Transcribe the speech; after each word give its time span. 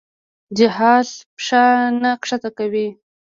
جهازه 0.57 1.15
پښه 1.35 1.63
نه 2.01 2.11
ښکته 2.27 2.49
کوي. 2.57 2.87